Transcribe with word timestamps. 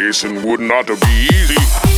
This 0.00 0.24
would 0.24 0.60
not 0.60 0.86
be 0.86 1.28
easy. 1.30 1.89